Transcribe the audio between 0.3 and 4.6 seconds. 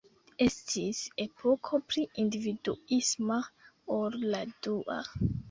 Estis epoko pli individuisma ol la